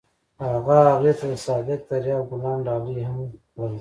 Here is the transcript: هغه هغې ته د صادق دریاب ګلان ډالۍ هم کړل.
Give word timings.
هغه 0.51 0.77
هغې 0.91 1.13
ته 1.19 1.25
د 1.31 1.33
صادق 1.45 1.79
دریاب 1.89 2.23
ګلان 2.31 2.57
ډالۍ 2.67 2.97
هم 3.09 3.19
کړل. 3.53 3.69